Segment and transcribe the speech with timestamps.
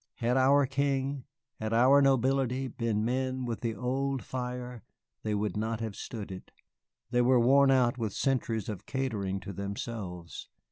[0.15, 1.25] Had our King,
[1.59, 4.81] had our nobility, been men with the old fire,
[5.21, 6.49] they would not have stood it.
[7.11, 10.49] They were worn out with centuries of catering to themselves.